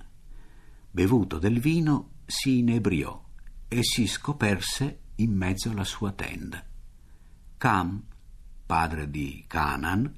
Bevuto 0.91 1.39
del 1.39 1.61
vino, 1.61 2.11
si 2.27 2.59
inebriò 2.59 3.23
e 3.69 3.83
si 3.83 4.07
scoperse 4.07 5.01
in 5.17 5.35
mezzo 5.35 5.71
alla 5.71 5.85
sua 5.85 6.13
tenda. 6.13 6.65
Cam, 7.57 8.03
padre 8.67 9.11
di 9.11 9.45
Canaan, 9.47 10.13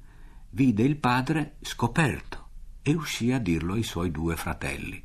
vide 0.51 0.83
il 0.83 0.97
padre 0.97 1.57
scoperto 1.61 2.49
e 2.83 2.95
uscì 2.95 3.33
a 3.33 3.39
dirlo 3.39 3.75
ai 3.75 3.83
suoi 3.83 4.11
due 4.11 4.37
fratelli. 4.37 5.03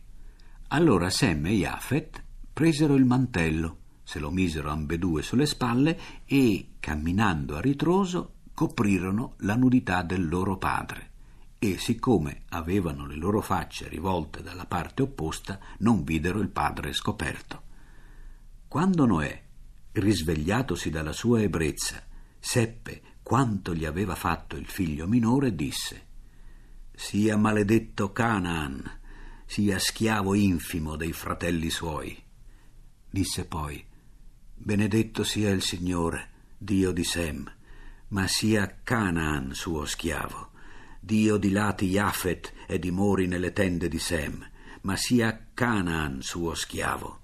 Allora 0.70 1.10
Sem 1.10 1.46
e 1.46 1.54
Jafet 1.54 2.24
presero 2.52 2.96
il 2.96 3.06
mantello, 3.06 3.78
se 4.04 4.20
lo 4.20 4.32
misero 4.32 4.70
ambedue 4.70 5.22
sulle 5.22 5.46
spalle 5.46 6.00
e, 6.26 6.72
camminando 6.80 7.56
a 7.56 7.62
ritroso, 7.62 8.34
coprirono 8.58 9.36
la 9.41 9.56
nudità 9.56 10.02
del 10.02 10.28
loro 10.28 10.58
padre 10.58 11.12
e 11.60 11.78
siccome 11.78 12.46
avevano 12.50 13.06
le 13.06 13.13
loro 13.15 13.39
facce 13.39 13.88
rivolte 13.88 14.41
dalla 14.41 14.65
parte 14.65 15.04
opposta, 15.04 15.60
non 15.82 16.04
videro 16.04 16.39
il 16.39 16.50
padre 16.50 16.91
scoperto. 16.91 17.62
Quando 18.67 19.06
Noè, 19.06 19.43
risvegliatosi 19.91 20.89
dalla 20.89 21.13
sua 21.13 21.43
ebbrezza, 21.43 22.04
seppe 22.39 23.02
quanto 23.22 23.76
gli 23.76 23.86
aveva 23.86 24.15
fatto 24.15 24.56
il 24.56 24.65
figlio 24.65 25.08
minore, 25.08 25.54
disse 25.54 26.08
Sia 26.96 27.38
maledetto 27.38 28.12
Canaan, 28.12 29.02
sia 29.46 29.78
schiavo 29.78 30.34
infimo 30.34 30.96
dei 30.96 31.13
fratelli 31.13 31.70
suoi. 31.70 32.20
Disse 33.08 33.46
poi 33.46 33.86
Benedetto 34.56 35.24
sia 35.24 35.52
il 35.52 35.62
Signore, 35.62 36.30
Dio 36.58 36.91
di 36.91 37.04
Sem, 37.04 37.57
ma 38.10 38.28
sia 38.28 38.80
Canaan 38.84 39.54
suo 39.54 39.86
schiavo 39.86 40.48
Dio 41.08 41.38
dilati 41.38 41.88
Jafet 41.88 42.52
e 42.67 42.80
dimori 42.80 43.28
nelle 43.28 43.54
tende 43.54 43.88
di 43.88 43.98
Sem, 43.98 44.46
ma 44.82 44.98
sia 44.98 45.48
Canaan 45.54 46.22
suo 46.22 46.54
schiavo. 46.54 47.22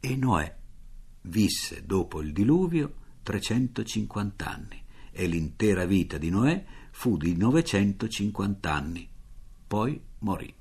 E 0.00 0.16
Noè 0.16 0.56
visse 1.22 1.84
dopo 1.86 2.20
il 2.20 2.32
diluvio 2.32 2.94
350 3.22 4.50
anni 4.50 4.84
e 5.12 5.26
l'intera 5.28 5.84
vita 5.84 6.18
di 6.18 6.30
Noè 6.30 6.64
fu 6.90 7.16
di 7.16 7.36
950 7.36 8.72
anni. 8.72 9.08
Poi 9.68 10.02
morì. 10.18 10.59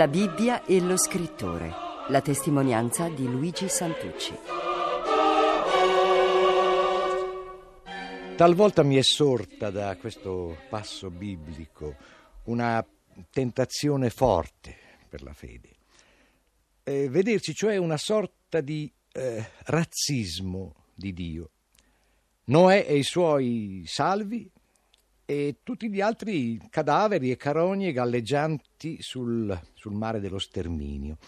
La 0.00 0.08
Bibbia 0.08 0.64
e 0.64 0.80
lo 0.80 0.96
scrittore. 0.96 1.74
La 2.08 2.22
testimonianza 2.22 3.10
di 3.10 3.24
Luigi 3.24 3.68
Santucci. 3.68 4.32
Talvolta 8.34 8.82
mi 8.82 8.96
è 8.96 9.02
sorta 9.02 9.68
da 9.68 9.94
questo 9.98 10.56
passo 10.70 11.10
biblico 11.10 11.96
una 12.44 12.82
tentazione 13.28 14.08
forte 14.08 14.74
per 15.06 15.20
la 15.20 15.34
fede. 15.34 15.68
Eh, 16.82 17.10
vederci 17.10 17.52
cioè 17.52 17.76
una 17.76 17.98
sorta 17.98 18.62
di 18.62 18.90
eh, 19.12 19.50
razzismo 19.64 20.76
di 20.94 21.12
Dio. 21.12 21.50
Noè 22.44 22.86
e 22.88 22.96
i 22.96 23.02
suoi 23.02 23.82
salvi 23.84 24.50
e 25.30 25.58
tutti 25.62 25.88
gli 25.88 26.00
altri 26.00 26.60
cadaveri 26.70 27.30
e 27.30 27.36
carogne 27.36 27.92
galleggianti 27.92 29.00
sul, 29.00 29.56
sul 29.74 29.92
mare 29.92 30.18
dello 30.18 30.40
sterminio. 30.40 31.18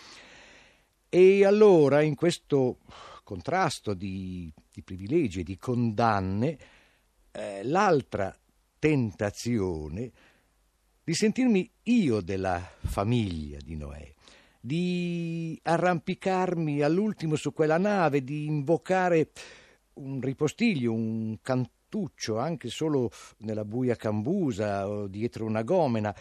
E 1.08 1.44
allora, 1.44 2.02
in 2.02 2.16
questo 2.16 2.78
contrasto 3.22 3.94
di, 3.94 4.52
di 4.72 4.82
privilegi 4.82 5.40
e 5.40 5.42
di 5.44 5.56
condanne, 5.56 6.58
eh, 7.30 7.62
l'altra 7.62 8.36
tentazione 8.80 10.10
di 11.04 11.14
sentirmi 11.14 11.70
io 11.84 12.20
della 12.22 12.60
famiglia 12.80 13.58
di 13.62 13.76
Noè, 13.76 14.12
di 14.60 15.56
arrampicarmi 15.62 16.82
all'ultimo 16.82 17.36
su 17.36 17.52
quella 17.52 17.78
nave, 17.78 18.24
di 18.24 18.46
invocare 18.46 19.30
un 19.94 20.20
ripostiglio, 20.20 20.92
un 20.92 21.38
cantone 21.40 21.80
lettuccio, 21.92 22.38
anche 22.38 22.70
solo 22.70 23.10
nella 23.38 23.66
buia 23.66 23.96
cambusa 23.96 24.88
o 24.88 25.06
dietro 25.06 25.44
una 25.44 25.62
gomena, 25.62 26.14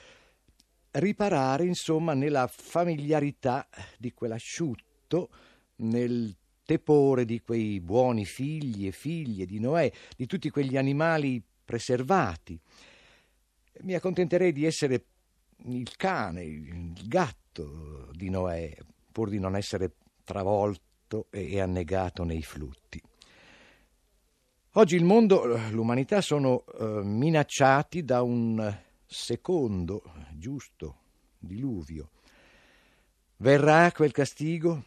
riparare 0.91 1.63
insomma 1.65 2.13
nella 2.13 2.47
familiarità 2.47 3.69
di 3.97 4.11
quell'asciutto, 4.11 5.29
nel 5.77 6.35
tepore 6.65 7.23
di 7.23 7.39
quei 7.39 7.79
buoni 7.79 8.25
figli 8.25 8.87
e 8.87 8.91
figlie 8.91 9.45
di 9.45 9.59
Noè, 9.59 9.89
di 10.17 10.25
tutti 10.25 10.49
quegli 10.49 10.75
animali 10.75 11.41
preservati. 11.63 12.59
Mi 13.83 13.93
accontenterei 13.93 14.51
di 14.51 14.65
essere 14.65 15.05
il 15.67 15.95
cane, 15.95 16.43
il 16.43 17.07
gatto 17.07 18.11
di 18.11 18.29
Noè, 18.29 18.75
pur 19.11 19.29
di 19.29 19.39
non 19.39 19.55
essere 19.55 19.93
travolto 20.23 21.27
e 21.29 21.59
annegato 21.61 22.23
nei 22.23 22.43
flutti. 22.43 23.01
Oggi 24.75 24.95
il 24.95 25.03
mondo, 25.03 25.43
l'umanità 25.71 26.21
sono 26.21 26.63
eh, 26.65 27.03
minacciati 27.03 28.05
da 28.05 28.21
un 28.21 28.73
secondo 29.05 30.01
giusto 30.31 30.99
diluvio. 31.37 32.11
Verrà 33.35 33.91
quel 33.91 34.13
castigo? 34.13 34.83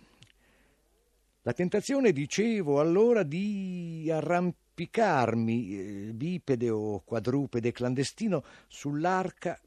La 1.43 1.53
tentazione, 1.53 2.13
dicevo 2.13 2.81
allora, 2.81 3.25
di 3.25 4.11
arrampicarmi, 4.11 5.79
eh, 5.79 6.13
bipede 6.15 6.71
o 6.71 7.01
quadrupede 7.01 7.71
clandestino, 7.71 8.43
sull'arca 8.67 9.61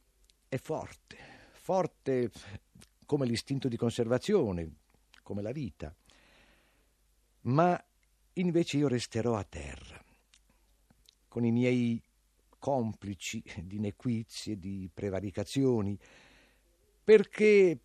è 0.50 0.58
forte, 0.58 1.18
forte 1.52 2.32
come 3.06 3.28
l'istinto 3.28 3.68
di 3.68 3.78
conservazione, 3.78 4.68
come 5.22 5.44
la 5.44 5.52
vita. 5.52 5.96
Ma 7.42 7.80
invece 8.34 8.78
io 8.78 8.88
resterò 8.88 9.36
a 9.36 9.44
terra, 9.44 9.97
con 11.38 11.46
i 11.46 11.52
miei 11.52 12.02
complici 12.58 13.44
di 13.62 13.78
nequizie, 13.78 14.58
di 14.58 14.90
prevaricazioni, 14.92 15.96
perché 17.04 17.78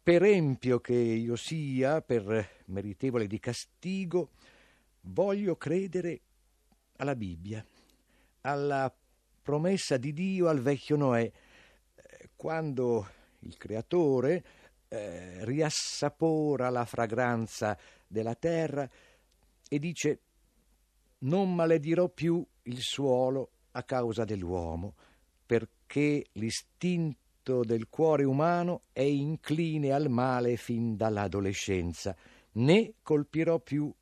per 0.00 0.22
empio 0.22 0.78
che 0.78 0.94
io 0.94 1.34
sia, 1.34 2.00
per 2.02 2.62
meritevole 2.66 3.26
di 3.26 3.40
castigo, 3.40 4.30
voglio 5.00 5.56
credere 5.56 6.20
alla 6.98 7.16
Bibbia, 7.16 7.66
alla 8.42 8.94
promessa 9.42 9.96
di 9.96 10.12
Dio 10.12 10.46
al 10.46 10.60
vecchio 10.60 10.94
Noè, 10.94 11.22
eh, 11.22 12.30
quando 12.36 13.08
il 13.40 13.56
Creatore 13.56 14.44
eh, 14.86 15.44
riassapora 15.44 16.70
la 16.70 16.84
fragranza 16.84 17.76
della 18.06 18.36
terra 18.36 18.88
e 19.68 19.78
dice 19.80 20.20
non 21.20 21.52
maledirò 21.52 22.08
più 22.08 22.46
il 22.68 22.80
suolo 22.80 23.50
a 23.72 23.82
causa 23.82 24.24
dell'uomo, 24.24 24.94
perché 25.44 26.26
l'istinto 26.32 27.26
istinto 27.48 27.64
del 27.64 27.88
cuore 27.88 28.24
umano 28.24 28.82
è 28.92 29.00
incline 29.00 29.92
al 29.92 30.08
male 30.10 30.56
fin 30.56 30.96
dall'adolescenza, 30.96 32.14
né 32.52 32.94
colpirò 33.02 33.58
più 33.58 33.92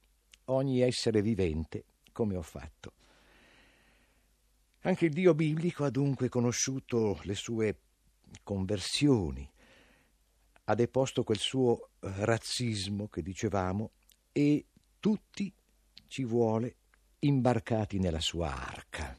ogni 0.47 0.81
essere 0.81 1.23
vivente 1.23 1.85
come 2.13 2.37
ho 2.37 2.43
fatto. 2.43 2.93
Anche 4.81 5.07
il 5.07 5.13
Dio 5.13 5.35
biblico 5.35 5.85
ha 5.85 5.91
dunque 5.91 6.29
conosciuto 6.29 7.21
le 7.23 7.35
sue 7.35 7.79
conversioni, 8.43 9.49
ha 10.65 10.75
deposto 10.75 11.23
quel 11.23 11.39
suo 11.39 11.91
razzismo 12.01 13.09
che 13.09 13.23
dicevamo 13.23 13.91
e 14.33 14.65
tutti 14.99 15.53
ci 16.09 16.25
vuole 16.25 16.77
imbarcati 17.21 17.99
nella 17.99 18.21
sua 18.21 18.49
arca. 18.49 19.17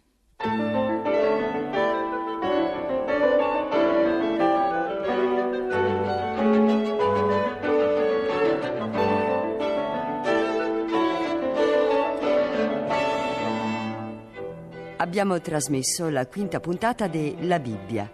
abbiamo 15.17 15.39
trasmesso 15.39 16.09
la 16.09 16.27
quinta 16.27 16.59
puntata 16.59 17.07
de 17.07 17.37
La 17.39 17.59
Bibbia. 17.59 18.11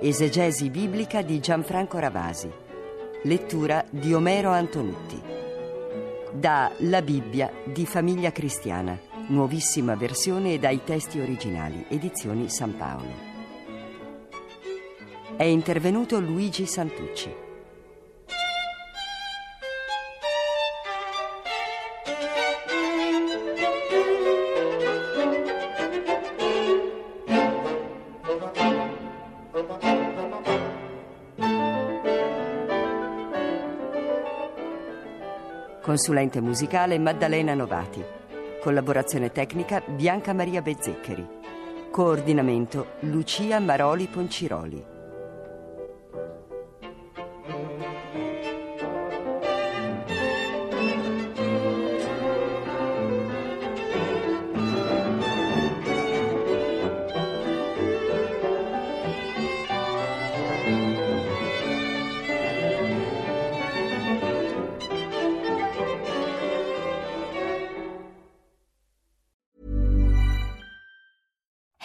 Esegesi 0.00 0.68
biblica 0.70 1.22
di 1.22 1.40
Gianfranco 1.40 1.98
Ravasi. 1.98 2.48
Lettura 3.22 3.84
di 3.90 4.12
Omero 4.12 4.50
Antonutti. 4.50 5.43
Da 6.36 6.72
La 6.78 7.00
Bibbia 7.00 7.48
di 7.64 7.86
Famiglia 7.86 8.32
Cristiana, 8.32 8.98
nuovissima 9.28 9.94
versione 9.94 10.58
dai 10.58 10.82
testi 10.82 11.20
originali, 11.20 11.86
edizioni 11.88 12.48
San 12.48 12.76
Paolo. 12.76 13.14
È 15.36 15.44
intervenuto 15.44 16.18
Luigi 16.18 16.66
Santucci. 16.66 17.43
Consulente 35.94 36.40
musicale 36.40 36.98
Maddalena 36.98 37.54
Novati. 37.54 38.02
Collaborazione 38.60 39.30
tecnica 39.30 39.80
Bianca 39.86 40.32
Maria 40.32 40.60
Bezzeccheri. 40.60 41.24
Coordinamento 41.88 42.94
Lucia 43.02 43.60
Maroli 43.60 44.08
Ponciroli. 44.08 44.93